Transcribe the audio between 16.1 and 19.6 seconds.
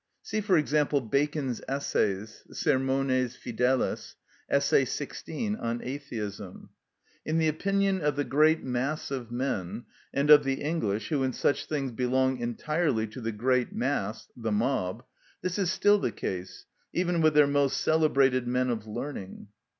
case, even with their most celebrated men of learning.